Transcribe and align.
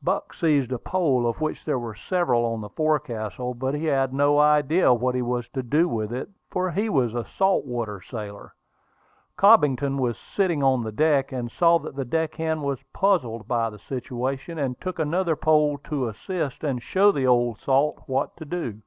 Buck 0.00 0.32
seized 0.32 0.70
a 0.70 0.78
pole, 0.78 1.26
of 1.26 1.40
which 1.40 1.64
there 1.64 1.76
were 1.80 1.96
several 1.96 2.44
on 2.44 2.60
the 2.60 2.68
forecastle; 2.68 3.52
but 3.52 3.74
he 3.74 3.86
had 3.86 4.14
no 4.14 4.38
idea 4.38 4.94
what 4.94 5.16
he 5.16 5.22
was 5.22 5.48
to 5.48 5.62
do 5.64 5.88
with 5.88 6.12
it, 6.12 6.28
for 6.52 6.70
he 6.70 6.88
was 6.88 7.16
a 7.16 7.24
salt 7.24 7.66
water 7.66 8.00
sailor. 8.00 8.54
Cobbington 9.36 9.98
was 9.98 10.16
sitting 10.16 10.62
on 10.62 10.84
the 10.84 10.92
deck, 10.92 11.32
and 11.32 11.50
saw 11.50 11.80
that 11.80 11.96
the 11.96 12.04
deck 12.04 12.36
hand 12.36 12.62
was 12.62 12.80
puzzled 12.92 13.48
by 13.48 13.70
the 13.70 13.80
situation, 13.80 14.56
and 14.56 14.80
took 14.80 15.00
another 15.00 15.34
pole 15.34 15.78
to 15.78 16.06
assist 16.06 16.62
and 16.62 16.80
show 16.80 17.10
the 17.10 17.26
old 17.26 17.58
salt 17.58 18.04
what 18.06 18.36
to 18.36 18.44
do. 18.44 18.82